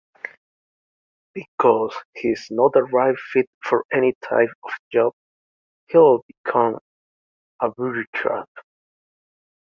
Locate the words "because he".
1.35-2.29